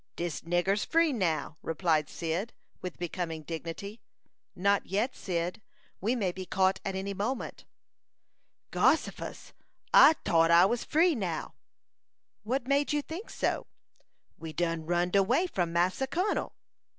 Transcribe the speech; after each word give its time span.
"Dis 0.15 0.41
nigger's 0.41 0.83
free 0.83 1.13
now," 1.13 1.57
replied 1.61 2.09
Cyd, 2.09 2.53
with 2.81 2.97
becoming 2.97 3.43
dignity. 3.43 4.01
"Not 4.55 4.87
yet, 4.87 5.15
Cyd. 5.15 5.61
We 5.99 6.15
may 6.15 6.31
be 6.31 6.43
caught 6.43 6.79
at 6.83 6.95
any 6.95 7.13
moment." 7.13 7.65
"Gossifus! 8.71 9.53
I 9.93 10.13
tought 10.23 10.49
I 10.49 10.65
was 10.65 10.83
free 10.83 11.13
now." 11.13 11.53
"What 12.41 12.67
made 12.67 12.91
you 12.91 13.03
think 13.03 13.29
so?" 13.29 13.67
"We 14.39 14.53
done 14.53 14.87
runned 14.87 15.15
away 15.15 15.45
from 15.45 15.71
Massa 15.71 16.07
Kun'l." 16.07 16.55